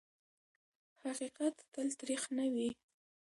[1.03, 2.69] حقیقت تل تریخ نه وي.